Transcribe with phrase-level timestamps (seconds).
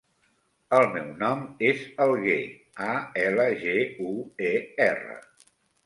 [0.77, 2.39] El meu nom és Alguer:
[2.89, 2.91] a,
[3.27, 3.79] ela, ge,
[4.13, 4.19] u,
[4.53, 4.59] e,
[4.93, 5.25] erra.